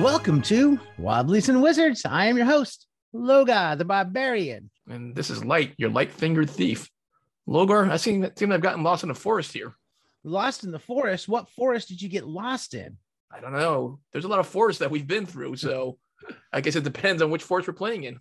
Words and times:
Welcome 0.00 0.40
to 0.44 0.80
Wobblies 0.96 1.50
and 1.50 1.62
Wizards. 1.62 2.06
I 2.06 2.24
am 2.24 2.38
your 2.38 2.46
host, 2.46 2.86
Logar 3.14 3.76
the 3.76 3.84
Barbarian. 3.84 4.70
And 4.88 5.14
this 5.14 5.28
is 5.28 5.44
Light, 5.44 5.74
your 5.76 5.90
light 5.90 6.10
fingered 6.10 6.48
thief. 6.48 6.88
Logar, 7.46 7.90
I 7.90 7.98
seem 7.98 8.26
seem 8.34 8.50
I've 8.50 8.62
gotten 8.62 8.82
lost 8.82 9.02
in 9.02 9.10
the 9.10 9.14
forest 9.14 9.52
here. 9.52 9.74
Lost 10.24 10.64
in 10.64 10.70
the 10.70 10.78
forest? 10.78 11.28
What 11.28 11.50
forest 11.50 11.88
did 11.88 12.00
you 12.00 12.08
get 12.08 12.26
lost 12.26 12.72
in? 12.72 12.96
I 13.30 13.40
don't 13.40 13.52
know. 13.52 13.98
There's 14.10 14.24
a 14.24 14.28
lot 14.28 14.38
of 14.38 14.46
forests 14.46 14.80
that 14.80 14.90
we've 14.90 15.06
been 15.06 15.26
through, 15.26 15.56
so 15.56 15.98
I 16.50 16.62
guess 16.62 16.76
it 16.76 16.84
depends 16.84 17.20
on 17.20 17.30
which 17.30 17.42
forest 17.42 17.68
we're 17.68 17.74
playing 17.74 18.04
in. 18.04 18.20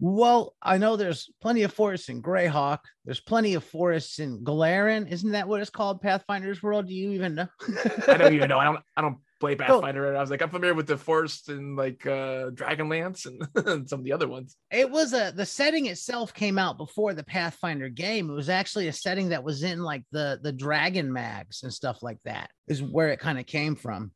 Well, 0.00 0.54
I 0.60 0.76
know 0.76 0.96
there's 0.96 1.30
plenty 1.40 1.62
of 1.62 1.72
forests 1.72 2.10
in 2.10 2.22
Greyhawk. 2.22 2.80
There's 3.06 3.20
plenty 3.20 3.54
of 3.54 3.64
forests 3.64 4.18
in 4.18 4.44
Golarion. 4.44 5.10
Isn't 5.10 5.32
that 5.32 5.48
what 5.48 5.62
it's 5.62 5.70
called? 5.70 6.02
Pathfinder's 6.02 6.62
World? 6.62 6.86
Do 6.86 6.94
you 6.94 7.12
even 7.12 7.34
know? 7.34 7.48
I 8.08 8.18
don't 8.18 8.34
even 8.34 8.50
know. 8.50 8.58
I 8.58 8.64
don't 8.64 8.80
I 8.94 9.00
don't 9.00 9.16
play 9.40 9.54
Pathfinder. 9.54 10.08
And 10.08 10.16
I 10.16 10.20
was 10.20 10.30
like, 10.30 10.42
I'm 10.42 10.50
familiar 10.50 10.74
with 10.74 10.86
the 10.86 10.96
forest 10.96 11.48
and 11.48 11.76
like 11.76 12.06
uh 12.06 12.50
Dragonlance 12.50 13.26
and 13.66 13.88
some 13.88 14.00
of 14.00 14.04
the 14.04 14.12
other 14.12 14.28
ones. 14.28 14.56
It 14.70 14.90
was 14.90 15.12
a 15.12 15.32
the 15.34 15.46
setting 15.46 15.86
itself 15.86 16.34
came 16.34 16.58
out 16.58 16.78
before 16.78 17.14
the 17.14 17.24
Pathfinder 17.24 17.88
game. 17.88 18.30
It 18.30 18.34
was 18.34 18.48
actually 18.48 18.88
a 18.88 18.92
setting 18.92 19.30
that 19.30 19.44
was 19.44 19.62
in 19.62 19.82
like 19.82 20.04
the 20.12 20.40
the 20.42 20.52
Dragon 20.52 21.12
mags 21.12 21.62
and 21.62 21.72
stuff 21.72 22.02
like 22.02 22.18
that. 22.24 22.50
Is 22.66 22.82
where 22.82 23.08
it 23.08 23.20
kind 23.20 23.38
of 23.38 23.46
came 23.46 23.76
from. 23.76 24.12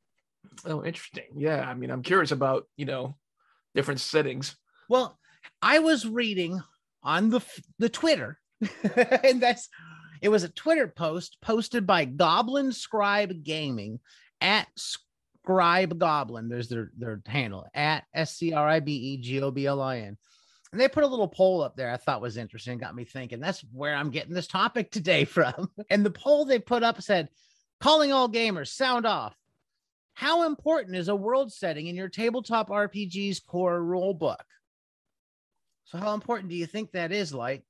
Oh, 0.65 0.85
interesting. 0.85 1.25
Yeah, 1.37 1.61
I 1.61 1.75
mean, 1.75 1.91
I'm 1.91 2.03
curious 2.03 2.33
about 2.33 2.67
you 2.77 2.85
know 2.85 3.17
different 3.75 4.01
settings. 4.01 4.57
Well, 4.89 5.19
I 5.61 5.79
was 5.79 6.07
reading 6.07 6.61
on 7.03 7.31
the 7.31 7.41
the 7.79 7.89
Twitter, 7.89 8.39
and 9.25 9.41
that's 9.41 9.69
it 10.21 10.29
was 10.29 10.45
a 10.45 10.49
Twitter 10.49 10.89
post 10.89 11.39
posted 11.43 11.87
by 11.87 12.05
Goblin 12.05 12.73
Scribe 12.73 13.43
Gaming 13.43 14.01
at 14.41 14.69
Scribe 15.43 15.99
Goblin. 15.99 16.49
There's 16.49 16.69
their 16.69 16.91
their 16.97 17.21
handle 17.27 17.67
at 17.75 18.05
S 18.15 18.37
C 18.37 18.53
R 18.53 18.69
I 18.69 18.81
B 18.81 18.93
E 18.93 19.17
G 19.19 19.43
O 19.43 19.51
B 19.51 19.67
L 19.67 19.81
I 19.81 19.99
N. 19.99 20.17
And 20.71 20.81
they 20.81 20.89
put 20.89 21.05
a 21.05 21.09
little 21.09 21.29
poll 21.29 21.63
up 21.63 21.77
there 21.77 21.91
I 21.91 21.99
thought 21.99 22.23
was 22.23 22.39
interesting, 22.39 22.79
got 22.79 22.95
me 22.95 23.05
thinking. 23.05 23.41
That's 23.41 23.61
where 23.73 23.95
I'm 23.95 24.11
getting 24.11 24.33
this 24.33 24.47
topic 24.47 24.91
today 24.91 25.25
from. 25.27 25.69
And 25.91 26.05
the 26.05 26.11
poll 26.11 26.45
they 26.45 26.59
put 26.59 26.83
up 26.83 27.03
said, 27.03 27.29
calling 27.81 28.13
all 28.13 28.29
gamers, 28.29 28.69
sound 28.69 29.05
off. 29.05 29.37
How 30.15 30.47
important 30.47 30.97
is 30.97 31.09
a 31.09 31.17
world 31.17 31.53
setting 31.53 31.89
in 31.89 31.97
your 31.97 32.09
tabletop 32.09 32.69
RPG's 32.69 33.41
core 33.41 33.83
rule 33.83 34.15
book? 34.15 34.45
So, 35.85 35.99
how 35.99 36.15
important 36.15 36.49
do 36.49 36.55
you 36.55 36.67
think 36.67 36.93
that 36.93 37.13
is, 37.13 37.35
Light? 37.35 37.65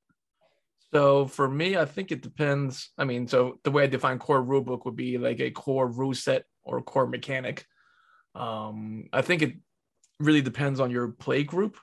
So 0.92 1.26
for 1.26 1.48
me, 1.48 1.76
I 1.76 1.86
think 1.86 2.12
it 2.12 2.22
depends. 2.22 2.90
I 2.98 3.04
mean, 3.04 3.26
so 3.26 3.58
the 3.64 3.70
way 3.70 3.84
I 3.84 3.86
define 3.86 4.18
core 4.18 4.44
rulebook 4.44 4.84
would 4.84 4.96
be 4.96 5.16
like 5.16 5.40
a 5.40 5.50
core 5.50 5.88
rule 5.88 6.14
set 6.14 6.44
or 6.62 6.82
core 6.82 7.06
mechanic. 7.06 7.64
Um, 8.34 9.08
I 9.12 9.22
think 9.22 9.42
it 9.42 9.54
really 10.20 10.42
depends 10.42 10.80
on 10.80 10.90
your 10.90 11.08
play 11.08 11.44
group, 11.44 11.78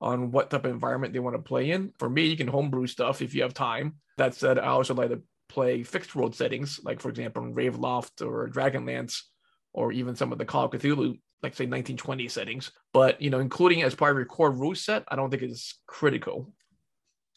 on 0.00 0.30
what 0.30 0.50
type 0.50 0.64
of 0.64 0.70
environment 0.70 1.12
they 1.12 1.18
want 1.18 1.36
to 1.36 1.42
play 1.42 1.70
in. 1.70 1.92
For 1.98 2.08
me, 2.08 2.26
you 2.26 2.36
can 2.36 2.48
homebrew 2.48 2.86
stuff 2.86 3.20
if 3.20 3.34
you 3.34 3.42
have 3.42 3.54
time. 3.54 3.96
That 4.16 4.34
said, 4.34 4.58
I 4.58 4.68
also 4.68 4.94
like 4.94 5.10
to 5.10 5.22
play 5.48 5.82
fixed 5.82 6.14
world 6.14 6.34
settings, 6.34 6.80
like 6.82 7.00
for 7.00 7.10
example, 7.10 7.42
in 7.44 7.54
Ravenloft 7.54 8.26
or 8.26 8.48
Dragonlance, 8.48 9.20
or 9.72 9.92
even 9.92 10.16
some 10.16 10.32
of 10.32 10.38
the 10.38 10.44
Call 10.44 10.64
of 10.64 10.70
Cthulhu, 10.70 11.18
like 11.42 11.54
say 11.54 11.64
1920 11.64 12.28
settings. 12.28 12.72
But 12.94 13.20
you 13.20 13.28
know, 13.28 13.40
including 13.40 13.82
as 13.82 13.94
part 13.94 14.12
of 14.12 14.16
your 14.16 14.26
core 14.26 14.50
rule 14.50 14.74
set, 14.74 15.04
I 15.08 15.16
don't 15.16 15.30
think 15.30 15.42
it's 15.42 15.78
critical. 15.86 16.52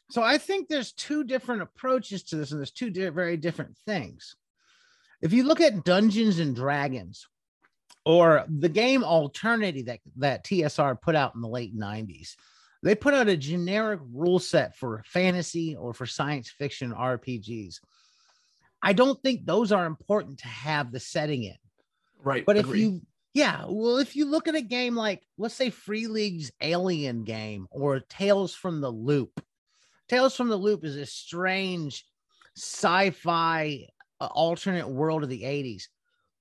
So 0.09 0.21
I 0.21 0.37
think 0.37 0.67
there's 0.67 0.91
two 0.93 1.23
different 1.23 1.61
approaches 1.61 2.23
to 2.23 2.35
this, 2.35 2.51
and 2.51 2.59
there's 2.59 2.71
two 2.71 2.89
di- 2.89 3.09
very 3.09 3.37
different 3.37 3.77
things. 3.85 4.35
If 5.21 5.33
you 5.33 5.43
look 5.43 5.61
at 5.61 5.85
Dungeons 5.85 6.39
and 6.39 6.55
Dragons, 6.55 7.27
or 8.05 8.45
the 8.49 8.69
game 8.69 9.03
Alternity 9.03 9.83
that 9.83 9.99
that 10.17 10.43
TSR 10.43 11.01
put 11.01 11.15
out 11.15 11.35
in 11.35 11.41
the 11.41 11.47
late 11.47 11.75
'90s, 11.75 12.35
they 12.83 12.95
put 12.95 13.13
out 13.13 13.29
a 13.29 13.37
generic 13.37 14.01
rule 14.11 14.39
set 14.39 14.75
for 14.75 15.01
fantasy 15.05 15.75
or 15.75 15.93
for 15.93 16.05
science 16.05 16.49
fiction 16.49 16.91
RPGs. 16.91 17.79
I 18.81 18.91
don't 18.91 19.19
think 19.23 19.45
those 19.45 19.71
are 19.71 19.85
important 19.85 20.39
to 20.39 20.47
have 20.49 20.91
the 20.91 20.99
setting 20.99 21.43
in. 21.43 21.55
Right. 22.21 22.45
But 22.45 22.57
if 22.57 22.67
you, 22.75 23.01
yeah, 23.33 23.63
well, 23.67 23.97
if 23.97 24.17
you 24.17 24.25
look 24.25 24.49
at 24.49 24.55
a 24.55 24.61
game 24.61 24.95
like, 24.95 25.23
let's 25.37 25.55
say, 25.55 25.69
Free 25.69 26.07
League's 26.07 26.51
Alien 26.59 27.23
game 27.23 27.67
or 27.71 28.01
Tales 28.01 28.53
from 28.53 28.81
the 28.81 28.89
Loop, 28.89 29.41
Tales 30.13 30.35
from 30.35 30.49
the 30.49 30.55
Loop 30.55 30.85
is 30.85 30.95
a 30.95 31.07
strange 31.07 32.05
sci-fi 32.55 33.87
uh, 34.21 34.25
alternate 34.27 34.87
world 34.87 35.23
of 35.23 35.29
the 35.29 35.41
80s. 35.41 35.85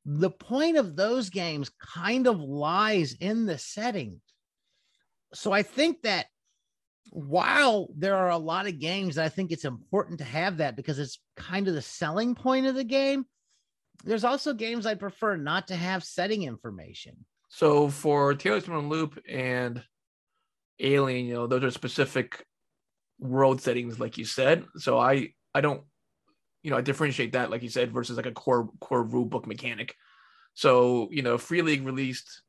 The 0.04 0.28
point 0.28 0.76
of 0.76 0.94
those 0.94 1.30
games 1.30 1.70
kind 1.80 2.26
of 2.26 2.38
lies 2.38 3.14
in 3.14 3.46
the 3.46 3.56
setting. 3.56 4.20
So 5.32 5.52
I 5.52 5.62
think 5.62 6.02
that 6.02 6.26
while 7.12 7.88
there 7.96 8.14
are 8.14 8.28
a 8.28 8.36
lot 8.36 8.66
of 8.66 8.78
games 8.78 9.14
that 9.14 9.24
I 9.24 9.30
think 9.30 9.50
it's 9.50 9.64
important 9.64 10.18
to 10.18 10.24
have 10.26 10.58
that 10.58 10.76
because 10.76 10.98
it's 10.98 11.18
kind 11.38 11.66
of 11.66 11.72
the 11.72 11.80
selling 11.80 12.34
point 12.34 12.66
of 12.66 12.74
the 12.74 12.84
game, 12.84 13.24
there's 14.04 14.24
also 14.24 14.52
games 14.52 14.84
I 14.84 14.96
prefer 14.96 15.36
not 15.36 15.68
to 15.68 15.76
have 15.76 16.04
setting 16.04 16.42
information. 16.42 17.24
So 17.48 17.88
for 17.88 18.34
Tales 18.34 18.64
from 18.64 18.90
the 18.90 18.94
Loop 18.94 19.18
and 19.26 19.82
Alien, 20.78 21.24
you 21.24 21.32
know, 21.32 21.46
those 21.46 21.64
are 21.64 21.70
specific 21.70 22.44
world 23.22 23.60
settings, 23.60 24.00
like 24.00 24.18
you 24.18 24.24
said. 24.24 24.64
So 24.76 24.98
I 24.98 25.28
I 25.54 25.60
don't, 25.60 25.82
you 26.62 26.70
know, 26.70 26.76
I 26.76 26.80
differentiate 26.80 27.32
that, 27.32 27.50
like 27.50 27.62
you 27.62 27.68
said, 27.68 27.92
versus 27.92 28.16
like 28.16 28.26
a 28.26 28.32
core 28.32 28.68
core 28.80 29.02
rule 29.02 29.26
book 29.26 29.46
mechanic. 29.46 29.94
So 30.54 31.08
you 31.10 31.22
know, 31.22 31.38
Free 31.38 31.62
League 31.62 31.86
released, 31.86 32.42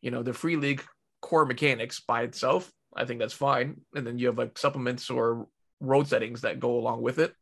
you 0.00 0.10
know, 0.10 0.22
the 0.22 0.32
Free 0.32 0.56
League 0.56 0.82
core 1.20 1.44
mechanics 1.44 2.00
by 2.00 2.22
itself. 2.22 2.70
I 2.94 3.04
think 3.04 3.20
that's 3.20 3.34
fine, 3.34 3.80
and 3.94 4.06
then 4.06 4.18
you 4.18 4.28
have 4.28 4.38
like 4.38 4.58
supplements 4.58 5.10
or 5.10 5.48
road 5.80 6.06
settings 6.06 6.42
that 6.42 6.60
go 6.60 6.76
along 6.76 7.02
with 7.02 7.18
it. 7.18 7.34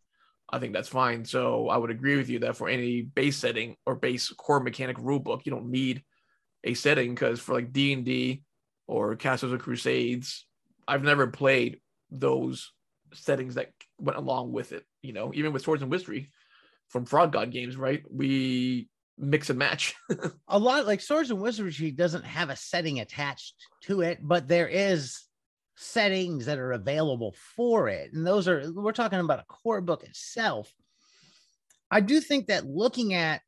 I 0.52 0.58
think 0.58 0.72
that's 0.72 0.88
fine. 0.88 1.24
So 1.24 1.68
I 1.68 1.76
would 1.76 1.90
agree 1.90 2.16
with 2.16 2.28
you 2.28 2.40
that 2.40 2.56
for 2.56 2.68
any 2.68 3.02
base 3.02 3.36
setting 3.36 3.76
or 3.86 3.94
base 3.94 4.30
core 4.30 4.60
mechanic 4.60 4.98
rule 4.98 5.20
book, 5.20 5.42
you 5.44 5.52
don't 5.52 5.70
need 5.70 6.02
a 6.64 6.74
setting 6.74 7.14
because 7.14 7.40
for 7.40 7.54
like 7.54 7.72
D 7.72 7.92
and 7.92 8.04
D 8.04 8.42
or 8.88 9.14
Castles 9.16 9.52
of 9.52 9.60
Crusades, 9.60 10.46
I've 10.88 11.04
never 11.04 11.28
played 11.28 11.80
those 12.10 12.72
settings 13.12 13.54
that 13.54 13.72
went 13.98 14.18
along 14.18 14.52
with 14.52 14.72
it. 14.72 14.84
You 15.02 15.12
know, 15.12 15.32
even 15.34 15.52
with 15.52 15.62
Swords 15.62 15.82
and 15.82 15.90
Wizardry 15.90 16.30
from 16.88 17.04
Frog 17.04 17.32
God 17.32 17.50
games, 17.50 17.76
right? 17.76 18.02
We 18.10 18.88
mix 19.16 19.50
and 19.50 19.58
match. 19.58 19.94
a 20.48 20.58
lot 20.58 20.86
like 20.86 21.00
Swords 21.00 21.30
and 21.30 21.40
Wizardry 21.40 21.90
doesn't 21.90 22.24
have 22.24 22.50
a 22.50 22.56
setting 22.56 23.00
attached 23.00 23.54
to 23.82 24.00
it, 24.00 24.18
but 24.22 24.48
there 24.48 24.68
is 24.68 25.22
settings 25.76 26.46
that 26.46 26.58
are 26.58 26.72
available 26.72 27.34
for 27.56 27.88
it. 27.88 28.12
And 28.12 28.26
those 28.26 28.48
are, 28.48 28.70
we're 28.72 28.92
talking 28.92 29.18
about 29.18 29.40
a 29.40 29.44
core 29.44 29.80
book 29.80 30.04
itself. 30.04 30.72
I 31.90 32.00
do 32.00 32.20
think 32.20 32.46
that 32.46 32.66
looking 32.66 33.14
at, 33.14 33.40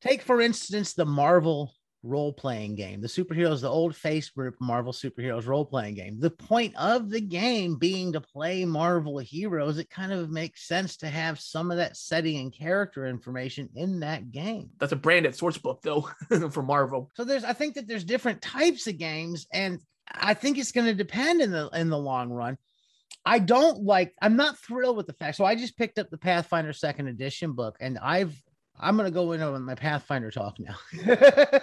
take 0.00 0.22
for 0.22 0.40
instance, 0.40 0.94
the 0.94 1.06
Marvel 1.06 1.72
role 2.02 2.32
playing 2.32 2.74
game, 2.74 3.00
the 3.00 3.08
superheroes, 3.08 3.60
the 3.60 3.68
old 3.68 3.92
Facebook 3.92 4.52
Marvel 4.60 4.92
superheroes 4.92 5.46
role 5.46 5.64
playing 5.64 5.94
game. 5.94 6.20
The 6.20 6.30
point 6.30 6.74
of 6.76 7.10
the 7.10 7.20
game 7.20 7.76
being 7.76 8.12
to 8.12 8.20
play 8.20 8.64
Marvel 8.64 9.18
heroes, 9.18 9.78
it 9.78 9.90
kind 9.90 10.12
of 10.12 10.30
makes 10.30 10.66
sense 10.66 10.96
to 10.98 11.08
have 11.08 11.40
some 11.40 11.70
of 11.70 11.78
that 11.78 11.96
setting 11.96 12.38
and 12.38 12.52
character 12.52 13.06
information 13.06 13.68
in 13.74 14.00
that 14.00 14.30
game. 14.30 14.70
That's 14.78 14.92
a 14.92 14.96
branded 14.96 15.34
source 15.34 15.58
book 15.58 15.80
though 15.82 16.08
for 16.50 16.62
Marvel. 16.62 17.10
So 17.14 17.24
there's 17.24 17.44
I 17.44 17.52
think 17.52 17.74
that 17.74 17.88
there's 17.88 18.04
different 18.04 18.40
types 18.42 18.86
of 18.86 18.98
games 18.98 19.46
and 19.52 19.80
I 20.10 20.34
think 20.34 20.58
it's 20.58 20.72
going 20.72 20.86
to 20.86 20.94
depend 20.94 21.40
in 21.40 21.50
the 21.50 21.68
in 21.74 21.90
the 21.90 21.98
long 21.98 22.30
run. 22.30 22.56
I 23.24 23.40
don't 23.40 23.82
like 23.82 24.14
I'm 24.22 24.36
not 24.36 24.58
thrilled 24.58 24.96
with 24.96 25.06
the 25.06 25.12
fact. 25.14 25.36
So 25.36 25.44
I 25.44 25.56
just 25.56 25.76
picked 25.76 25.98
up 25.98 26.10
the 26.10 26.18
Pathfinder 26.18 26.72
second 26.72 27.08
edition 27.08 27.52
book 27.52 27.76
and 27.80 27.98
I've 27.98 28.40
I'm 28.78 28.96
going 28.96 29.08
to 29.10 29.14
go 29.14 29.32
into 29.32 29.58
my 29.58 29.74
Pathfinder 29.74 30.30
talk 30.30 30.58
now. 30.58 30.76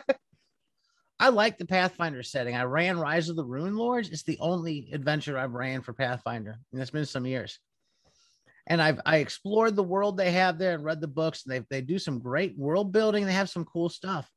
I 1.23 1.29
like 1.29 1.57
the 1.57 1.65
Pathfinder 1.65 2.21
setting. 2.21 2.53
I 2.53 2.63
ran 2.63 2.99
Rise 2.99 3.29
of 3.29 3.37
the 3.37 3.45
Runelords. 3.45 4.11
It's 4.11 4.23
the 4.23 4.37
only 4.41 4.89
adventure 4.91 5.37
I've 5.37 5.53
ran 5.53 5.81
for 5.81 5.93
Pathfinder, 5.93 6.59
and 6.73 6.81
it's 6.81 6.91
been 6.91 7.05
some 7.05 7.25
years. 7.25 7.59
And 8.67 8.81
I've 8.81 8.99
I 9.05 9.17
explored 9.19 9.77
the 9.77 9.83
world 9.83 10.17
they 10.17 10.33
have 10.33 10.57
there 10.57 10.73
and 10.73 10.83
read 10.83 10.99
the 10.99 11.07
books. 11.07 11.45
And 11.45 11.55
They 11.55 11.65
they 11.69 11.79
do 11.79 11.97
some 11.97 12.19
great 12.19 12.57
world 12.57 12.91
building. 12.91 13.25
They 13.25 13.31
have 13.31 13.49
some 13.49 13.63
cool 13.63 13.87
stuff. 13.87 14.29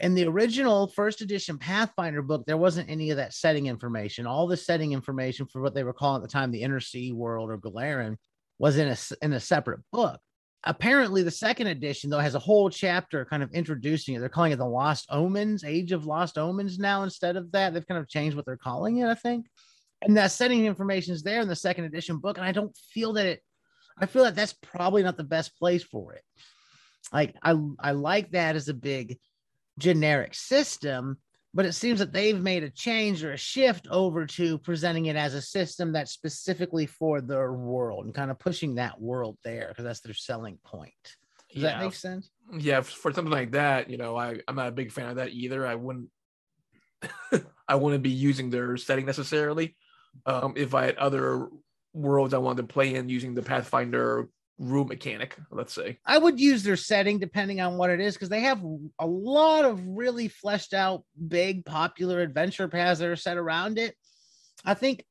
In 0.00 0.14
the 0.14 0.26
original 0.26 0.88
first 0.88 1.20
edition 1.20 1.56
Pathfinder 1.56 2.20
book, 2.20 2.46
there 2.46 2.56
wasn't 2.56 2.90
any 2.90 3.10
of 3.10 3.18
that 3.18 3.32
setting 3.32 3.66
information. 3.66 4.26
All 4.26 4.48
the 4.48 4.56
setting 4.56 4.92
information 4.92 5.46
for 5.46 5.62
what 5.62 5.72
they 5.72 5.84
were 5.84 5.92
calling 5.92 6.20
at 6.20 6.28
the 6.28 6.32
time 6.32 6.50
the 6.50 6.62
Inner 6.62 6.80
Sea 6.80 7.12
World 7.12 7.48
or 7.48 7.58
Golarion 7.58 8.16
was 8.58 8.76
in 8.76 8.88
a 8.88 8.96
in 9.24 9.32
a 9.34 9.38
separate 9.38 9.82
book 9.92 10.18
apparently 10.66 11.22
the 11.22 11.30
second 11.30 11.68
edition 11.68 12.10
though 12.10 12.18
has 12.18 12.34
a 12.34 12.40
whole 12.40 12.68
chapter 12.68 13.24
kind 13.24 13.42
of 13.42 13.52
introducing 13.52 14.14
it. 14.14 14.18
They're 14.18 14.28
calling 14.28 14.52
it 14.52 14.56
the 14.56 14.66
lost 14.66 15.06
omens 15.10 15.64
age 15.64 15.92
of 15.92 16.06
lost 16.06 16.36
omens 16.36 16.78
now 16.78 17.04
instead 17.04 17.36
of 17.36 17.50
that. 17.52 17.72
They've 17.72 17.86
kind 17.86 18.00
of 18.00 18.08
changed 18.08 18.36
what 18.36 18.44
they're 18.44 18.56
calling 18.56 18.98
it 18.98 19.08
i 19.08 19.14
think. 19.14 19.46
And 20.02 20.16
that 20.16 20.32
setting 20.32 20.66
information 20.66 21.14
is 21.14 21.22
there 21.22 21.40
in 21.40 21.48
the 21.48 21.56
second 21.56 21.84
edition 21.84 22.18
book 22.18 22.36
and 22.36 22.46
i 22.46 22.52
don't 22.52 22.76
feel 22.92 23.14
that 23.14 23.26
it 23.26 23.42
i 23.98 24.06
feel 24.06 24.24
that 24.24 24.34
that's 24.34 24.54
probably 24.54 25.02
not 25.02 25.16
the 25.16 25.24
best 25.24 25.56
place 25.58 25.84
for 25.84 26.14
it. 26.14 26.22
Like 27.12 27.34
i 27.42 27.56
i 27.78 27.92
like 27.92 28.32
that 28.32 28.56
as 28.56 28.68
a 28.68 28.74
big 28.74 29.18
generic 29.78 30.34
system, 30.34 31.18
but 31.56 31.64
it 31.64 31.72
seems 31.72 31.98
that 32.00 32.12
they've 32.12 32.38
made 32.38 32.62
a 32.62 32.68
change 32.68 33.24
or 33.24 33.32
a 33.32 33.36
shift 33.38 33.88
over 33.90 34.26
to 34.26 34.58
presenting 34.58 35.06
it 35.06 35.16
as 35.16 35.32
a 35.32 35.40
system 35.40 35.90
that's 35.90 36.12
specifically 36.12 36.84
for 36.84 37.22
their 37.22 37.54
world 37.54 38.04
and 38.04 38.14
kind 38.14 38.30
of 38.30 38.38
pushing 38.38 38.74
that 38.74 39.00
world 39.00 39.38
there 39.42 39.68
because 39.68 39.84
that's 39.84 40.00
their 40.00 40.12
selling 40.12 40.58
point. 40.66 40.92
Does 41.50 41.62
yeah. 41.62 41.70
that 41.70 41.80
make 41.82 41.94
sense? 41.94 42.28
Yeah, 42.58 42.82
for 42.82 43.10
something 43.10 43.32
like 43.32 43.52
that, 43.52 43.88
you 43.88 43.96
know, 43.96 44.16
I, 44.16 44.38
I'm 44.46 44.54
not 44.54 44.68
a 44.68 44.72
big 44.72 44.92
fan 44.92 45.08
of 45.08 45.16
that 45.16 45.32
either. 45.32 45.66
I 45.66 45.76
wouldn't 45.76 46.10
I 47.66 47.74
wouldn't 47.74 48.02
be 48.02 48.10
using 48.10 48.50
their 48.50 48.76
setting 48.76 49.06
necessarily. 49.06 49.76
Um, 50.26 50.52
if 50.56 50.74
I 50.74 50.84
had 50.84 50.98
other 50.98 51.48
worlds 51.94 52.34
I 52.34 52.38
wanted 52.38 52.68
to 52.68 52.72
play 52.72 52.96
in 52.96 53.08
using 53.08 53.34
the 53.34 53.40
Pathfinder 53.40 54.28
room 54.58 54.88
mechanic, 54.88 55.36
let's 55.50 55.74
say. 55.74 55.98
I 56.04 56.18
would 56.18 56.40
use 56.40 56.62
their 56.62 56.76
setting 56.76 57.18
depending 57.18 57.60
on 57.60 57.76
what 57.76 57.90
it 57.90 58.00
is 58.00 58.14
because 58.14 58.28
they 58.28 58.40
have 58.40 58.62
a 58.98 59.06
lot 59.06 59.64
of 59.64 59.86
really 59.86 60.28
fleshed 60.28 60.74
out, 60.74 61.04
big, 61.28 61.64
popular 61.64 62.20
adventure 62.20 62.68
paths 62.68 63.00
that 63.00 63.08
are 63.08 63.16
set 63.16 63.36
around 63.36 63.78
it. 63.78 63.94
I 64.64 64.74
think 64.74 65.04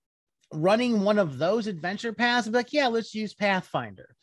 running 0.51 1.01
one 1.01 1.19
of 1.19 1.37
those 1.37 1.67
adventure 1.67 2.13
paths, 2.13 2.47
like, 2.47 2.73
yeah, 2.73 2.87
let's 2.87 3.13
use 3.13 3.33
Pathfinder. 3.33 4.15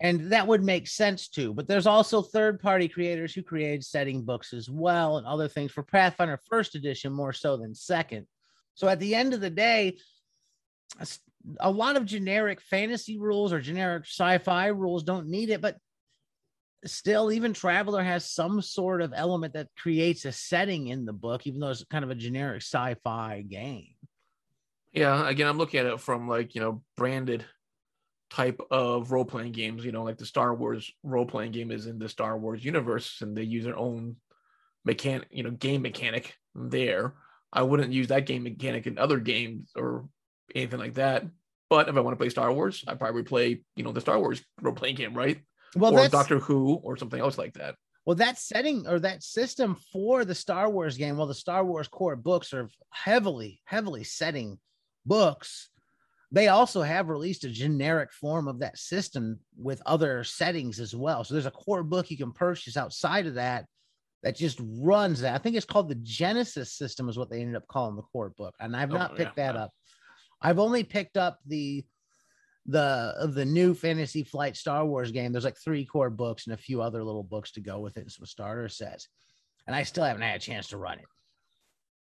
And 0.00 0.32
that 0.32 0.46
would 0.46 0.62
make 0.62 0.86
sense 0.86 1.28
too. 1.28 1.52
But 1.52 1.66
there's 1.66 1.86
also 1.86 2.22
third 2.22 2.60
party 2.60 2.88
creators 2.88 3.34
who 3.34 3.42
create 3.42 3.82
setting 3.84 4.24
books 4.24 4.52
as 4.52 4.70
well 4.70 5.18
and 5.18 5.26
other 5.26 5.48
things 5.48 5.72
for 5.72 5.82
Pathfinder 5.82 6.38
first 6.48 6.74
edition 6.76 7.12
more 7.12 7.32
so 7.32 7.56
than 7.56 7.74
second. 7.74 8.26
So 8.74 8.88
at 8.88 9.00
the 9.00 9.14
end 9.16 9.34
of 9.34 9.40
the 9.40 9.50
day, 9.50 9.98
a 11.60 11.70
lot 11.70 11.96
of 11.96 12.04
generic 12.04 12.60
fantasy 12.60 13.18
rules 13.18 13.52
or 13.52 13.60
generic 13.60 14.04
sci-fi 14.04 14.66
rules 14.66 15.02
don't 15.02 15.28
need 15.28 15.50
it, 15.50 15.60
but 15.60 15.76
still 16.84 17.32
even 17.32 17.52
Traveller 17.52 18.02
has 18.02 18.30
some 18.30 18.62
sort 18.62 19.02
of 19.02 19.12
element 19.14 19.54
that 19.54 19.68
creates 19.76 20.24
a 20.24 20.32
setting 20.32 20.88
in 20.88 21.04
the 21.04 21.12
book 21.12 21.46
even 21.46 21.60
though 21.60 21.70
it's 21.70 21.84
kind 21.90 22.04
of 22.04 22.10
a 22.10 22.14
generic 22.14 22.62
sci-fi 22.62 23.42
game. 23.42 23.94
Yeah 24.92 25.28
again 25.28 25.48
i'm 25.48 25.58
looking 25.58 25.80
at 25.80 25.86
it 25.86 26.00
from 26.00 26.28
like 26.28 26.54
you 26.54 26.60
know 26.60 26.82
branded 26.96 27.44
type 28.30 28.60
of 28.70 29.12
role-playing 29.12 29.52
games 29.52 29.84
you 29.84 29.92
know 29.92 30.02
like 30.02 30.16
the 30.16 30.24
star 30.24 30.54
wars 30.54 30.90
role-playing 31.02 31.52
game 31.52 31.70
is 31.70 31.86
in 31.86 31.98
the 31.98 32.08
star 32.08 32.38
wars 32.38 32.64
universe 32.64 33.18
and 33.20 33.36
they 33.36 33.42
use 33.42 33.64
their 33.64 33.76
own 33.76 34.16
mechanic 34.84 35.28
you 35.30 35.42
know 35.42 35.50
game 35.50 35.82
mechanic 35.82 36.34
there. 36.54 37.14
I 37.52 37.62
wouldn't 37.62 37.92
use 37.92 38.08
that 38.08 38.26
game 38.26 38.42
mechanic 38.42 38.86
in 38.86 38.98
other 38.98 39.18
games 39.18 39.70
or 39.76 40.08
anything 40.54 40.78
like 40.78 40.94
that. 40.94 41.24
But 41.70 41.88
if 41.88 41.96
I 41.96 42.00
want 42.00 42.14
to 42.14 42.18
play 42.18 42.30
Star 42.30 42.52
Wars, 42.52 42.84
I 42.88 42.94
probably 42.94 43.22
play, 43.22 43.62
you 43.76 43.84
know, 43.84 43.92
the 43.92 44.00
Star 44.00 44.18
Wars 44.18 44.42
role 44.62 44.74
playing 44.74 44.96
game, 44.96 45.14
right? 45.14 45.40
Well, 45.76 45.98
or 45.98 46.08
Doctor 46.08 46.38
Who 46.38 46.74
or 46.82 46.96
something 46.96 47.20
else 47.20 47.36
like 47.36 47.54
that. 47.54 47.74
Well, 48.06 48.16
that 48.16 48.38
setting 48.38 48.86
or 48.86 48.98
that 49.00 49.22
system 49.22 49.76
for 49.92 50.24
the 50.24 50.34
Star 50.34 50.70
Wars 50.70 50.96
game, 50.96 51.18
well, 51.18 51.26
the 51.26 51.34
Star 51.34 51.62
Wars 51.62 51.88
core 51.88 52.16
books 52.16 52.54
are 52.54 52.70
heavily, 52.90 53.60
heavily 53.64 54.02
setting 54.02 54.58
books. 55.04 55.68
They 56.32 56.48
also 56.48 56.80
have 56.80 57.10
released 57.10 57.44
a 57.44 57.50
generic 57.50 58.12
form 58.12 58.48
of 58.48 58.60
that 58.60 58.78
system 58.78 59.40
with 59.58 59.82
other 59.84 60.24
settings 60.24 60.80
as 60.80 60.94
well. 60.94 61.22
So 61.22 61.34
there's 61.34 61.46
a 61.46 61.50
core 61.50 61.82
book 61.82 62.10
you 62.10 62.16
can 62.16 62.32
purchase 62.32 62.78
outside 62.78 63.26
of 63.26 63.34
that 63.34 63.66
that 64.22 64.36
just 64.36 64.58
runs 64.62 65.20
that. 65.20 65.34
I 65.34 65.38
think 65.38 65.56
it's 65.56 65.66
called 65.66 65.88
the 65.88 65.94
Genesys 65.96 66.68
system, 66.68 67.08
is 67.08 67.18
what 67.18 67.30
they 67.30 67.40
ended 67.40 67.56
up 67.56 67.68
calling 67.68 67.96
the 67.96 68.02
core 68.02 68.32
book. 68.36 68.54
And 68.58 68.74
I've 68.74 68.92
oh, 68.92 68.96
not 68.96 69.12
oh, 69.12 69.16
picked 69.16 69.38
yeah, 69.38 69.52
that 69.52 69.58
up. 69.58 69.70
I've 70.40 70.58
only 70.58 70.84
picked 70.84 71.16
up 71.16 71.38
the 71.46 71.84
the 72.66 73.14
of 73.18 73.34
the 73.34 73.46
new 73.46 73.74
Fantasy 73.74 74.22
Flight 74.22 74.56
Star 74.56 74.84
Wars 74.84 75.10
game. 75.10 75.32
There's 75.32 75.44
like 75.44 75.56
three 75.56 75.86
core 75.86 76.10
books 76.10 76.46
and 76.46 76.54
a 76.54 76.58
few 76.58 76.82
other 76.82 77.02
little 77.02 77.22
books 77.22 77.52
to 77.52 77.60
go 77.60 77.80
with 77.80 77.96
it 77.96 78.02
and 78.02 78.12
some 78.12 78.26
starter 78.26 78.68
sets. 78.68 79.08
And 79.66 79.74
I 79.74 79.82
still 79.84 80.04
haven't 80.04 80.22
had 80.22 80.36
a 80.36 80.38
chance 80.38 80.68
to 80.68 80.76
run 80.76 80.98
it. 80.98 81.06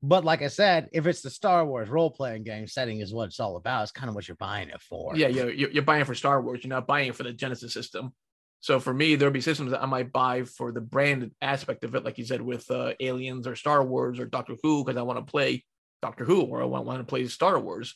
But 0.03 0.25
like 0.25 0.41
I 0.41 0.47
said, 0.47 0.89
if 0.91 1.07
it's 1.07 1.21
the 1.21 1.29
Star 1.29 1.65
Wars 1.65 1.89
role 1.89 2.11
playing 2.11 2.43
game 2.43 2.67
setting 2.67 2.99
is 2.99 3.13
what 3.13 3.29
it's 3.29 3.39
all 3.39 3.55
about. 3.55 3.83
It's 3.83 3.91
kind 3.91 4.09
of 4.09 4.15
what 4.15 4.27
you're 4.27 4.37
buying 4.37 4.69
it 4.69 4.81
for. 4.81 5.15
Yeah, 5.15 5.27
you're, 5.27 5.51
you're 5.51 5.83
buying 5.83 6.05
for 6.05 6.13
Star 6.13 6.41
Wars. 6.41 6.59
You're 6.63 6.69
not 6.69 6.85
buying 6.85 7.09
it 7.09 7.15
for 7.15 7.23
the 7.23 7.33
Genesys 7.33 7.71
system. 7.71 8.13
So 8.59 8.79
for 8.79 8.93
me, 8.93 9.15
there'll 9.15 9.33
be 9.33 9.41
systems 9.41 9.71
that 9.71 9.81
I 9.81 9.85
might 9.85 10.11
buy 10.11 10.43
for 10.43 10.71
the 10.71 10.81
brand 10.81 11.31
aspect 11.41 11.83
of 11.83 11.95
it, 11.95 12.03
like 12.03 12.17
you 12.17 12.25
said, 12.25 12.41
with 12.41 12.69
uh, 12.69 12.93
Aliens 12.99 13.47
or 13.47 13.55
Star 13.55 13.83
Wars 13.83 14.19
or 14.19 14.25
Doctor 14.25 14.55
Who, 14.61 14.83
because 14.83 14.97
I 14.97 15.03
want 15.03 15.19
to 15.19 15.29
play 15.29 15.63
Doctor 16.01 16.25
Who 16.25 16.41
or 16.41 16.61
I 16.61 16.65
want, 16.65 16.85
want 16.85 16.99
to 16.99 17.05
play 17.05 17.27
Star 17.27 17.59
Wars. 17.59 17.95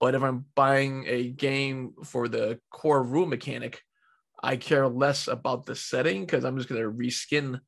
But 0.00 0.14
if 0.14 0.22
I'm 0.22 0.44
buying 0.54 1.04
a 1.06 1.28
game 1.30 1.94
for 2.04 2.28
the 2.28 2.60
core 2.70 3.02
rule 3.02 3.26
mechanic, 3.26 3.80
I 4.42 4.56
care 4.56 4.86
less 4.88 5.28
about 5.28 5.66
the 5.66 5.74
setting 5.74 6.20
because 6.20 6.44
I'm 6.44 6.56
just 6.56 6.68
going 6.68 6.82
to 6.82 6.90
reskin 6.90 7.60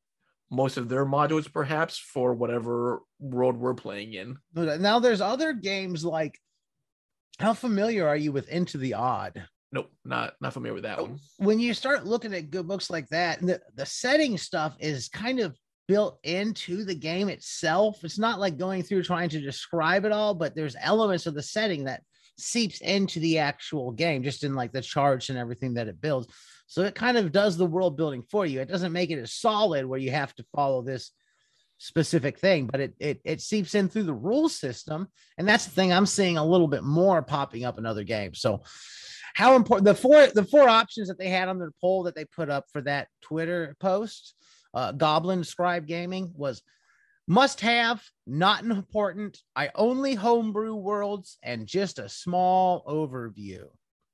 most 0.51 0.77
of 0.77 0.89
their 0.89 1.05
modules 1.05 1.51
perhaps 1.51 1.97
for 1.97 2.33
whatever 2.33 3.01
world 3.19 3.57
we're 3.57 3.73
playing 3.73 4.13
in. 4.13 4.37
Uh, 4.55 4.77
now 4.77 4.99
there's 4.99 5.21
other 5.21 5.53
games 5.53 6.03
like 6.03 6.39
how 7.39 7.53
familiar 7.53 8.07
are 8.07 8.17
you 8.17 8.31
with 8.31 8.49
Into 8.49 8.77
the 8.77 8.95
Odd? 8.95 9.43
Nope, 9.71 9.91
not 10.03 10.33
not 10.41 10.53
familiar 10.53 10.73
with 10.73 10.83
that 10.83 10.99
oh, 10.99 11.03
one. 11.03 11.19
When 11.37 11.59
you 11.59 11.73
start 11.73 12.05
looking 12.05 12.33
at 12.33 12.49
good 12.49 12.67
books 12.67 12.89
like 12.89 13.07
that, 13.09 13.39
the, 13.41 13.61
the 13.75 13.85
setting 13.85 14.37
stuff 14.37 14.75
is 14.79 15.07
kind 15.09 15.39
of 15.39 15.55
built 15.87 16.19
into 16.23 16.83
the 16.83 16.95
game 16.95 17.29
itself. 17.29 18.03
It's 18.03 18.19
not 18.19 18.39
like 18.39 18.57
going 18.57 18.83
through 18.83 19.03
trying 19.03 19.29
to 19.29 19.39
describe 19.39 20.05
it 20.05 20.11
all, 20.11 20.33
but 20.33 20.55
there's 20.55 20.75
elements 20.79 21.27
of 21.27 21.33
the 21.33 21.43
setting 21.43 21.85
that 21.85 22.03
seeps 22.39 22.81
into 22.81 23.19
the 23.19 23.39
actual 23.39 23.91
game, 23.91 24.23
just 24.23 24.43
in 24.43 24.55
like 24.55 24.71
the 24.71 24.81
charts 24.81 25.29
and 25.29 25.37
everything 25.37 25.73
that 25.75 25.87
it 25.87 26.01
builds. 26.01 26.27
So 26.67 26.83
it 26.83 26.95
kind 26.95 27.17
of 27.17 27.31
does 27.31 27.57
the 27.57 27.65
world 27.65 27.97
building 27.97 28.23
for 28.29 28.45
you. 28.45 28.61
It 28.61 28.69
doesn't 28.69 28.93
make 28.93 29.09
it 29.09 29.19
as 29.19 29.33
solid 29.33 29.85
where 29.85 29.99
you 29.99 30.11
have 30.11 30.35
to 30.35 30.45
follow 30.55 30.81
this 30.81 31.11
specific 31.79 32.37
thing, 32.37 32.67
but 32.67 32.79
it 32.79 32.93
it 32.99 33.21
it 33.23 33.41
seeps 33.41 33.73
in 33.73 33.89
through 33.89 34.03
the 34.03 34.13
rule 34.13 34.49
system, 34.49 35.07
and 35.37 35.47
that's 35.47 35.65
the 35.65 35.71
thing 35.71 35.91
I'm 35.91 36.05
seeing 36.05 36.37
a 36.37 36.45
little 36.45 36.67
bit 36.67 36.83
more 36.83 37.21
popping 37.21 37.65
up 37.65 37.77
in 37.77 37.85
other 37.85 38.03
games. 38.03 38.39
So 38.39 38.61
how 39.33 39.55
important 39.55 39.85
the 39.85 39.95
four 39.95 40.27
the 40.27 40.43
four 40.43 40.67
options 40.67 41.07
that 41.07 41.17
they 41.17 41.29
had 41.29 41.47
on 41.47 41.57
their 41.57 41.71
poll 41.81 42.03
that 42.03 42.15
they 42.15 42.25
put 42.25 42.49
up 42.49 42.65
for 42.71 42.81
that 42.81 43.07
Twitter 43.21 43.75
post, 43.79 44.35
uh, 44.73 44.91
Goblin 44.91 45.43
Scribe 45.43 45.87
Gaming 45.87 46.31
was 46.35 46.61
must 47.29 47.61
have, 47.61 48.03
not 48.25 48.63
important. 48.63 49.37
I 49.55 49.69
only 49.75 50.15
homebrew 50.15 50.73
worlds 50.73 51.37
and 51.43 51.67
just 51.67 51.99
a 51.99 52.09
small 52.09 52.83
overview. 52.85 53.65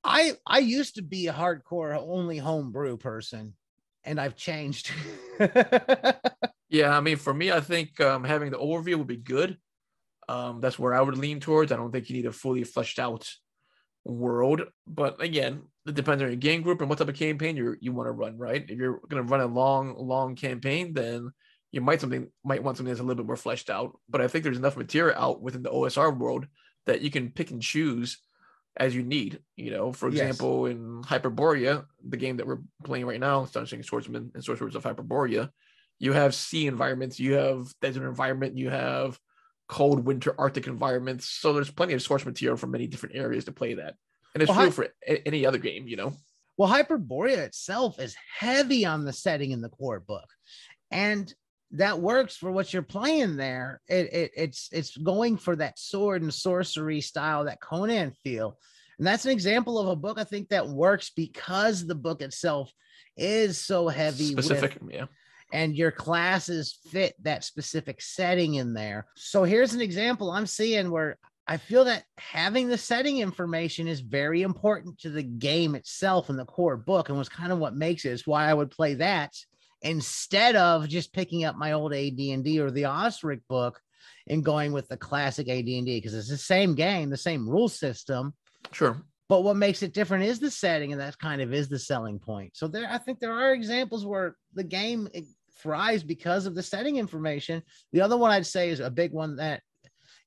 I 0.04 0.34
I 0.46 0.60
used 0.60 0.96
to 0.96 1.02
be 1.02 1.28
a 1.28 1.34
hardcore 1.34 1.98
only 1.98 2.38
homebrew 2.38 2.98
person, 2.98 3.54
and 4.04 4.20
I've 4.20 4.36
changed. 4.36 4.92
yeah, 6.70 6.96
I 6.96 7.00
mean, 7.00 7.16
for 7.16 7.34
me, 7.34 7.54
I 7.54 7.62
think 7.62 8.00
um, 8.02 8.26
having 8.26 8.52
the 8.52 8.58
overview 8.58 8.98
would 8.98 9.08
be 9.08 9.18
good. 9.18 9.58
Um, 10.28 10.60
that's 10.60 10.78
where 10.78 10.94
I 10.94 11.02
would 11.02 11.18
lean 11.18 11.40
towards. 11.40 11.72
I 11.72 11.78
don't 11.78 11.94
think 11.94 12.10
you 12.10 12.18
need 12.18 12.26
a 12.26 12.34
fully 12.34 12.66
fleshed 12.66 13.00
out 13.00 13.32
world, 14.04 14.62
but 14.86 15.22
again, 15.24 15.64
it 15.88 15.96
depends 15.96 16.22
on 16.22 16.30
your 16.30 16.36
game 16.36 16.64
group 16.64 16.82
and 16.82 16.90
what 16.90 17.00
type 17.00 17.08
of 17.08 17.16
campaign 17.16 17.56
you 17.56 17.78
you 17.80 17.94
want 17.94 18.08
to 18.08 18.12
run. 18.12 18.38
Right? 18.38 18.70
If 18.70 18.78
you're 18.78 19.00
going 19.08 19.26
to 19.26 19.32
run 19.32 19.40
a 19.40 19.48
long, 19.48 19.96
long 19.98 20.36
campaign, 20.36 20.94
then 20.94 21.32
you 21.76 21.82
might 21.82 22.00
something 22.00 22.30
might 22.46 22.64
want 22.64 22.78
something 22.78 22.90
that's 22.90 23.02
a 23.02 23.04
little 23.04 23.22
bit 23.22 23.28
more 23.28 23.36
fleshed 23.36 23.70
out. 23.70 24.00
But 24.08 24.22
I 24.22 24.30
think 24.30 24.46
there's 24.46 24.58
enough 24.58 24.78
material 24.78 25.22
out 25.22 25.42
within 25.42 25.62
the 25.62 25.70
OSR 25.70 26.18
world 26.18 26.48
that 26.86 27.02
you 27.02 27.12
can 27.12 27.32
pick 27.32 27.52
and 27.52 27.62
choose 27.62 28.18
as 28.78 28.96
you 28.96 29.04
need. 29.04 29.40
You 29.58 29.72
know, 29.72 29.92
for 29.92 30.08
example, 30.08 30.70
yes. 30.70 30.78
in 30.78 31.02
Hyperborea, 31.04 31.86
the 32.08 32.16
game 32.16 32.38
that 32.38 32.48
we're 32.48 32.62
playing 32.86 33.06
right 33.06 33.20
now, 33.20 33.44
Astonishing 33.44 33.84
Swordsmen 33.84 34.32
and 34.34 34.44
Sorcerers 34.44 34.76
of 34.76 34.84
Hyperborea, 34.84 35.50
you 36.00 36.14
have 36.14 36.34
sea 36.34 36.66
environments, 36.66 37.20
you 37.20 37.34
have 37.34 37.68
desert 37.82 38.08
environment, 38.08 38.58
you 38.58 38.70
have 38.70 39.20
cold 39.68 40.06
winter 40.06 40.34
Arctic 40.40 40.68
environments. 40.68 41.28
So 41.28 41.52
there's 41.52 41.72
plenty 41.72 41.94
of 41.94 42.02
source 42.02 42.26
material 42.26 42.56
from 42.56 42.72
many 42.72 42.88
different 42.88 43.16
areas 43.16 43.44
to 43.46 43.52
play 43.52 43.74
that. 43.74 43.96
And 44.34 44.42
it's 44.42 44.50
well, 44.50 44.62
true 44.62 44.72
for 44.72 44.88
any 45.26 45.46
other 45.46 45.58
game, 45.58 45.90
you 45.90 45.98
know. 45.98 46.14
Well, 46.56 46.70
Hyperborea 46.70 47.40
itself 47.40 48.00
is 48.00 48.16
heavy 48.40 48.86
on 48.86 49.04
the 49.04 49.12
setting 49.12 49.52
in 49.52 49.60
the 49.60 49.68
core 49.68 50.00
book. 50.00 50.30
And 50.90 51.34
that 51.72 52.00
works 52.00 52.38
for 52.38 52.52
what 52.52 52.72
you're 52.72 52.82
playing 52.82 53.36
there. 53.38 53.82
It, 53.88 54.14
it, 54.14 54.32
it's 54.36 54.70
it's 54.72 54.96
going 54.96 55.38
for 55.38 55.56
that 55.56 55.80
sword 55.80 56.22
and 56.22 56.34
sorcery 56.34 57.02
style, 57.02 57.46
that 57.46 57.62
Conan 57.62 58.14
feel, 58.24 58.58
and 58.98 59.06
that's 59.06 59.26
an 59.26 59.32
example 59.32 59.80
of 59.80 59.88
a 59.88 59.96
book 59.96 60.20
I 60.20 60.24
think 60.24 60.50
that 60.50 60.68
works 60.68 61.12
because 61.16 61.86
the 61.86 61.96
book 61.96 62.22
itself 62.22 62.72
is 63.18 63.60
so 63.60 63.88
heavy, 63.88 64.32
specific, 64.32 64.78
with, 64.82 64.94
yeah, 64.94 65.06
and 65.52 65.76
your 65.76 65.92
classes 65.92 66.80
fit 66.92 67.16
that 67.24 67.44
specific 67.44 68.02
setting 68.02 68.56
in 68.56 68.74
there. 68.74 69.08
So 69.16 69.44
here's 69.44 69.74
an 69.74 69.82
example 69.82 70.32
I'm 70.32 70.48
seeing 70.48 70.92
where 70.92 71.18
I 71.48 71.58
feel 71.58 71.86
that 71.86 72.04
having 72.18 72.68
the 72.68 72.78
setting 72.78 73.20
information 73.20 73.88
is 73.88 74.00
very 74.00 74.42
important 74.42 75.00
to 75.00 75.10
the 75.10 75.24
game 75.24 75.76
itself 75.76 76.30
and 76.30 76.40
the 76.40 76.46
core 76.46 76.78
book, 76.78 77.10
and 77.10 77.18
was 77.18 77.30
kind 77.30 77.52
of 77.52 77.60
what 77.60 77.76
makes 77.76 78.06
it. 78.06 78.12
Is 78.12 78.28
why 78.28 78.50
I 78.50 78.54
would 78.54 78.72
play 78.72 78.94
that 78.96 79.34
instead 79.86 80.56
of 80.56 80.90
just 80.90 81.14
picking 81.14 81.46
up 81.46 81.56
my 81.56 81.74
old 81.74 81.94
AD&D 81.94 82.60
or 82.60 82.72
the 82.72 82.84
OSRIC 82.84 83.42
book 83.48 83.80
and 84.28 84.44
going 84.44 84.74
with 84.74 84.88
the 84.88 84.98
classic 84.98 85.48
AD&D 85.48 85.84
because 85.86 86.16
it's 86.16 86.30
the 86.30 86.38
same 86.38 86.74
game, 86.74 87.10
the 87.10 87.18
same 87.18 87.48
rule 87.48 87.70
system. 87.70 88.34
Sure. 88.72 89.02
But 89.30 89.44
what 89.44 89.56
makes 89.56 89.84
it 89.84 89.94
different 89.94 90.26
is 90.26 90.40
the 90.40 90.52
setting, 90.52 90.92
and 90.92 91.02
that 91.02 91.18
kind 91.20 91.42
of 91.42 91.54
is 91.54 91.70
the 91.70 91.80
selling 91.80 92.20
point. 92.20 92.56
So 92.56 92.68
there, 92.68 92.88
I 92.90 92.98
think 92.98 93.20
there 93.20 93.32
are 93.32 93.54
examples 93.54 94.06
where 94.06 94.36
the 94.54 94.64
game 94.64 95.08
eh, 95.14 95.22
thrives 95.60 96.04
because 96.04 96.46
of 96.46 96.56
the 96.56 96.64
setting 96.64 96.98
information. 96.98 97.64
The 97.92 98.02
other 98.02 98.18
one 98.18 98.32
I'd 98.32 98.46
say 98.46 98.70
is 98.70 98.80
a 98.80 98.90
big 98.90 99.14
one 99.14 99.38
that 99.38 99.62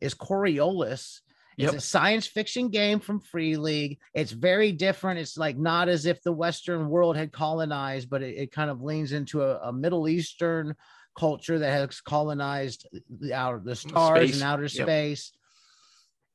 is 0.00 0.14
Coriolis. 0.14 1.20
It's 1.58 1.72
Yep. 1.72 1.74
a 1.74 1.80
science 1.80 2.26
fiction 2.26 2.68
game 2.68 3.00
from 3.00 3.20
Free 3.20 3.56
League. 3.56 3.98
It's 4.14 4.30
very 4.30 4.70
different. 4.70 5.18
It's 5.18 5.36
like 5.36 5.58
not 5.58 5.88
as 5.88 6.06
if 6.06 6.22
the 6.22 6.32
Western 6.32 6.88
world 6.88 7.16
had 7.16 7.32
colonized, 7.32 8.08
but 8.08 8.22
it, 8.22 8.36
it 8.36 8.52
kind 8.52 8.70
of 8.70 8.80
leans 8.80 9.12
into 9.12 9.42
a, 9.42 9.58
a 9.68 9.72
Middle 9.72 10.08
Eastern 10.08 10.74
culture 11.18 11.58
that 11.58 11.72
has 11.72 12.00
colonized 12.00 12.86
the 13.10 13.34
outer 13.34 13.60
the 13.64 13.74
stars 13.74 14.30
Space. 14.30 14.34
and 14.34 14.42
outer 14.44 14.68
Yep. 14.68 14.86
space. 14.86 15.32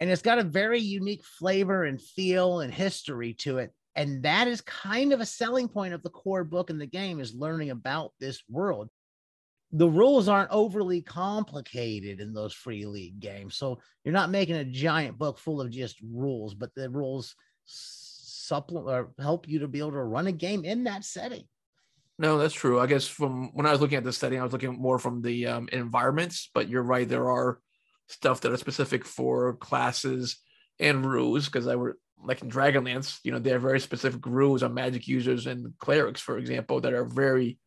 And 0.01 0.10
it's 0.10 0.22
got 0.22 0.39
a 0.39 0.44
very 0.44 0.80
unique 0.82 1.24
flavor 1.24 1.86
and 1.86 2.01
feel 2.01 2.60
and 2.60 2.74
history 2.74 3.34
to 3.36 3.60
it. 3.60 3.72
And 3.96 4.24
that 4.24 4.50
is 4.50 4.60
kind 4.60 5.13
of 5.13 5.22
a 5.22 5.25
selling 5.25 5.70
point 5.70 5.94
of 5.94 6.03
the 6.03 6.10
core 6.10 6.44
book 6.44 6.70
in 6.70 6.80
the 6.80 6.88
game 6.88 7.22
is 7.22 7.34
learning 7.34 7.70
about 7.70 8.12
this 8.20 8.44
world. 8.50 8.89
The 9.75 9.89
rules 9.89 10.27
aren't 10.27 10.51
overly 10.51 11.01
complicated 11.01 12.20
in 12.20 12.32
those 12.32 12.53
free 12.53 12.86
league 12.86 13.20
games. 13.20 13.58
So 13.58 13.80
you're 14.03 14.13
not 14.13 14.30
making 14.30 14.56
a 14.56 14.63
giant 14.63 15.18
book 15.18 15.39
full 15.39 15.60
of 15.60 15.72
just 15.72 16.00
rules, 16.01 16.53
but 16.53 16.74
the 16.75 16.89
rules 16.89 17.36
supplement 17.65 18.88
or 18.88 19.12
help 19.20 19.48
you 19.48 19.60
to 19.60 19.68
be 19.68 19.80
able 19.80 19.92
to 19.92 20.03
run 20.03 20.27
a 20.27 20.32
game 20.32 20.63
in 20.63 20.84
that 20.84 21.03
setting. 21.03 21.46
No, 22.20 22.38
that's 22.38 22.53
true. 22.53 22.80
I 22.80 22.86
guess 22.86 23.08
from 23.08 23.50
when 23.53 23.65
I 23.65 23.72
was 23.72 23.82
looking 23.82 23.98
at 23.98 24.03
the 24.03 24.13
setting, 24.13 24.39
I 24.39 24.44
was 24.44 24.53
looking 24.53 24.80
more 24.80 25.00
from 25.00 25.22
the 25.22 25.48
um, 25.48 25.70
environments. 25.72 26.50
But 26.53 26.70
you're 26.70 26.84
right, 26.84 27.10
there 27.10 27.30
are 27.30 27.60
stuff 28.08 28.42
that 28.42 28.51
are 28.51 28.58
specific 28.58 29.03
for 29.03 29.56
classes 29.56 30.38
and 30.80 31.03
rules. 31.03 31.46
Because 31.46 31.68
I 31.68 31.75
were 31.75 31.98
like 32.24 32.44
in 32.44 32.51
Dragonlance, 32.51 33.20
you 33.24 33.32
know, 33.32 33.39
they 33.39 33.50
have 33.50 33.63
very 33.63 33.80
specific 33.80 34.25
rules 34.27 34.62
on 34.62 34.75
magic 34.75 35.08
users 35.08 35.48
and 35.48 35.74
clerics, 35.80 36.22
for 36.22 36.38
example, 36.38 36.80
that 36.82 36.94
are 36.94 37.06
very 37.06 37.58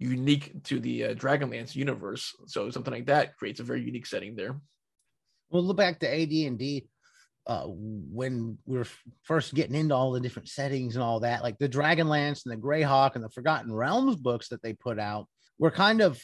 unique 0.00 0.64
to 0.64 0.80
the 0.80 1.04
uh, 1.04 1.14
Dragonlance 1.14 1.76
universe. 1.76 2.34
So 2.46 2.70
something 2.70 2.92
like 2.92 3.06
that 3.06 3.36
creates 3.36 3.60
a 3.60 3.64
very 3.64 3.82
unique 3.82 4.06
setting 4.06 4.34
there. 4.34 4.58
We'll 5.50 5.62
look 5.62 5.76
back 5.76 6.00
to 6.00 6.08
AD 6.08 6.30
and 6.30 6.58
D. 6.58 6.88
Uh, 7.46 7.64
when 7.66 8.58
we 8.66 8.78
were 8.78 8.86
first 9.22 9.54
getting 9.54 9.74
into 9.74 9.94
all 9.94 10.12
the 10.12 10.20
different 10.20 10.48
settings 10.48 10.94
and 10.94 11.02
all 11.02 11.20
that, 11.20 11.42
like 11.42 11.58
the 11.58 11.68
Dragonlance 11.68 12.44
and 12.44 12.52
the 12.52 12.56
Greyhawk 12.56 13.14
and 13.14 13.24
the 13.24 13.30
Forgotten 13.30 13.72
Realms 13.72 14.16
books 14.16 14.48
that 14.48 14.62
they 14.62 14.72
put 14.72 14.98
out, 14.98 15.26
were 15.58 15.70
kind 15.70 16.00
of 16.00 16.22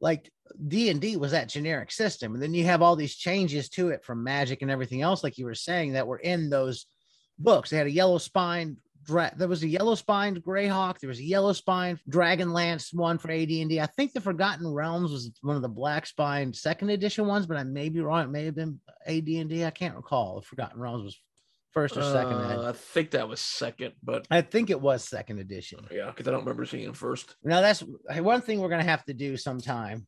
like 0.00 0.30
D 0.68 0.90
and 0.90 1.00
D 1.00 1.16
was 1.16 1.32
that 1.32 1.48
generic 1.48 1.90
system, 1.90 2.34
and 2.34 2.42
then 2.42 2.52
you 2.54 2.64
have 2.64 2.82
all 2.82 2.96
these 2.96 3.16
changes 3.16 3.68
to 3.70 3.88
it 3.88 4.04
from 4.04 4.22
Magic 4.22 4.62
and 4.62 4.70
everything 4.70 5.02
else, 5.02 5.24
like 5.24 5.38
you 5.38 5.46
were 5.46 5.54
saying, 5.54 5.92
that 5.92 6.06
were 6.06 6.18
in 6.18 6.50
those 6.50 6.86
books. 7.38 7.70
They 7.70 7.78
had 7.78 7.86
a 7.86 7.90
yellow 7.90 8.18
spine. 8.18 8.76
Dra- 9.06 9.32
there 9.36 9.48
was 9.48 9.62
a 9.62 9.68
yellow 9.68 9.94
spined 9.94 10.42
Greyhawk. 10.42 10.98
There 10.98 11.08
was 11.08 11.20
a 11.20 11.24
yellow 11.24 11.52
spined 11.52 12.00
Dragonlance 12.10 12.92
one 12.92 13.18
for 13.18 13.30
AD 13.30 13.50
and 13.50 13.70
D. 13.70 13.80
I 13.80 13.86
think 13.86 14.12
the 14.12 14.20
Forgotten 14.20 14.66
Realms 14.66 15.12
was 15.12 15.30
one 15.42 15.56
of 15.56 15.62
the 15.62 15.68
black 15.68 16.06
spined 16.06 16.56
second 16.56 16.90
edition 16.90 17.26
ones, 17.26 17.46
but 17.46 17.56
I 17.56 17.64
may 17.64 17.88
be 17.88 18.00
wrong. 18.00 18.24
It 18.24 18.30
may 18.30 18.44
have 18.44 18.54
been 18.56 18.80
AD 19.06 19.28
and 19.28 19.48
D. 19.48 19.64
I 19.64 19.70
can't 19.70 19.94
recall. 19.96 20.40
The 20.40 20.46
Forgotten 20.46 20.80
Realms 20.80 21.04
was 21.04 21.18
first 21.72 21.96
or 21.96 22.02
second. 22.02 22.32
Uh, 22.34 22.68
I 22.68 22.72
think 22.72 23.12
that 23.12 23.28
was 23.28 23.40
second, 23.40 23.92
but 24.02 24.26
I 24.30 24.40
think 24.40 24.70
it 24.70 24.80
was 24.80 25.04
second 25.04 25.38
edition. 25.38 25.86
yeah, 25.92 26.06
because 26.06 26.26
I 26.26 26.30
don't 26.32 26.40
remember 26.40 26.64
seeing 26.64 26.88
it 26.88 26.96
first. 26.96 27.36
Now 27.44 27.60
that's 27.60 27.84
one 28.18 28.40
thing 28.40 28.60
we're 28.60 28.70
gonna 28.70 28.82
have 28.84 29.04
to 29.04 29.14
do 29.14 29.36
sometime. 29.36 30.06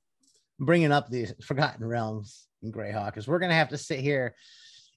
Bringing 0.60 0.90
up 0.90 1.08
the 1.08 1.28
Forgotten 1.44 1.86
Realms 1.86 2.48
and 2.62 2.74
Greyhawk 2.74 3.16
is 3.16 3.28
we're 3.28 3.38
gonna 3.38 3.54
have 3.54 3.68
to 3.68 3.78
sit 3.78 4.00
here 4.00 4.34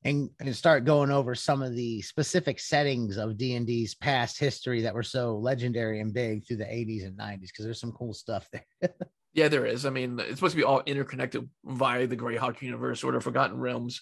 and, 0.03 0.29
and 0.39 0.55
start 0.55 0.85
going 0.85 1.11
over 1.11 1.35
some 1.35 1.61
of 1.61 1.75
the 1.75 2.01
specific 2.01 2.59
settings 2.59 3.17
of 3.17 3.37
D 3.37 3.55
and 3.55 3.67
D's 3.67 3.93
past 3.95 4.39
history 4.39 4.81
that 4.81 4.95
were 4.95 5.03
so 5.03 5.37
legendary 5.37 5.99
and 5.99 6.13
big 6.13 6.45
through 6.45 6.57
the 6.57 6.63
80s 6.63 7.05
and 7.05 7.17
90s 7.17 7.41
because 7.41 7.65
there's 7.65 7.79
some 7.79 7.91
cool 7.91 8.13
stuff 8.13 8.47
there. 8.51 8.93
Yeah, 9.33 9.47
there 9.47 9.65
is. 9.65 9.85
I 9.85 9.91
mean, 9.91 10.19
it's 10.19 10.35
supposed 10.35 10.51
to 10.51 10.57
be 10.57 10.63
all 10.63 10.83
interconnected 10.85 11.47
via 11.63 12.05
the 12.05 12.17
Greyhawk 12.17 12.61
universe 12.61 13.01
or 13.03 13.13
the 13.13 13.21
Forgotten 13.21 13.57
Realms. 13.57 14.01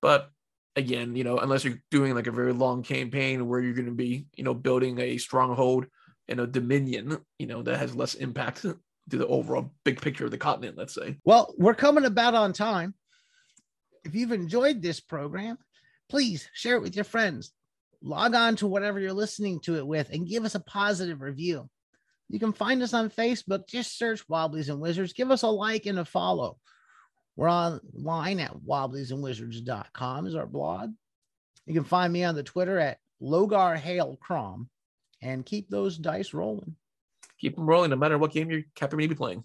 But 0.00 0.30
again, 0.76 1.16
you 1.16 1.24
know, 1.24 1.38
unless 1.38 1.64
you're 1.64 1.82
doing 1.90 2.14
like 2.14 2.28
a 2.28 2.32
very 2.32 2.52
long 2.52 2.82
campaign 2.82 3.48
where 3.48 3.60
you're 3.60 3.74
going 3.74 3.86
to 3.86 3.92
be, 3.92 4.26
you 4.36 4.44
know, 4.44 4.54
building 4.54 5.00
a 5.00 5.18
stronghold 5.18 5.86
and 6.28 6.40
a 6.40 6.46
dominion, 6.46 7.18
you 7.38 7.46
know, 7.46 7.62
that 7.62 7.78
has 7.78 7.96
less 7.96 8.14
impact 8.14 8.62
to 8.62 8.78
the 9.08 9.26
overall 9.26 9.72
big 9.84 10.00
picture 10.00 10.24
of 10.24 10.30
the 10.30 10.38
continent, 10.38 10.78
let's 10.78 10.94
say. 10.94 11.16
Well, 11.24 11.52
we're 11.58 11.74
coming 11.74 12.04
about 12.04 12.34
on 12.34 12.52
time. 12.52 12.94
If 14.04 14.14
you've 14.14 14.32
enjoyed 14.32 14.82
this 14.82 15.00
program, 15.00 15.58
please 16.08 16.48
share 16.52 16.76
it 16.76 16.82
with 16.82 16.96
your 16.96 17.04
friends. 17.04 17.52
Log 18.02 18.34
on 18.34 18.56
to 18.56 18.66
whatever 18.66 18.98
you're 18.98 19.12
listening 19.12 19.60
to 19.60 19.76
it 19.76 19.86
with 19.86 20.10
and 20.10 20.28
give 20.28 20.44
us 20.44 20.54
a 20.54 20.60
positive 20.60 21.20
review. 21.20 21.68
You 22.28 22.38
can 22.38 22.52
find 22.52 22.82
us 22.82 22.94
on 22.94 23.10
Facebook. 23.10 23.66
Just 23.68 23.98
search 23.98 24.26
Wobblies 24.28 24.68
and 24.68 24.80
Wizards. 24.80 25.12
Give 25.12 25.30
us 25.30 25.42
a 25.42 25.48
like 25.48 25.86
and 25.86 25.98
a 25.98 26.04
follow. 26.04 26.58
We're 27.36 27.50
online 27.50 28.40
at 28.40 28.54
wobbliesandwizards.com 28.54 30.26
is 30.26 30.34
our 30.34 30.46
blog. 30.46 30.92
You 31.66 31.74
can 31.74 31.84
find 31.84 32.12
me 32.12 32.24
on 32.24 32.34
the 32.34 32.42
Twitter 32.42 32.78
at 32.78 32.98
Logar 33.22 33.76
Hail 33.76 34.16
Crom 34.20 34.68
and 35.22 35.44
keep 35.44 35.68
those 35.68 35.98
dice 35.98 36.32
rolling. 36.32 36.76
Keep 37.40 37.56
them 37.56 37.66
rolling 37.66 37.90
no 37.90 37.96
matter 37.96 38.18
what 38.18 38.32
game 38.32 38.50
you're 38.50 38.62
Captain 38.74 38.96
may 38.96 39.06
be 39.06 39.14
playing. 39.14 39.44